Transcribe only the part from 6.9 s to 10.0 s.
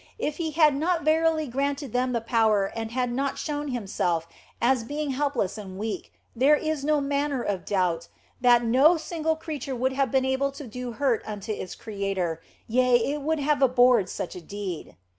manner of doubt that no single creature would